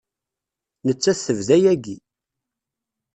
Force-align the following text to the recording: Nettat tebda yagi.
Nettat 0.87 1.23
tebda 1.25 1.57
yagi. 1.63 1.97